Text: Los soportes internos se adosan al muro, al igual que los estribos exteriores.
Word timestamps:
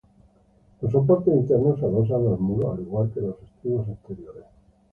Los 0.81 0.91
soportes 0.91 1.31
internos 1.31 1.79
se 1.79 1.85
adosan 1.85 2.25
al 2.27 2.39
muro, 2.39 2.71
al 2.73 2.79
igual 2.79 3.11
que 3.13 3.21
los 3.21 3.35
estribos 3.43 3.87
exteriores. 3.87 4.45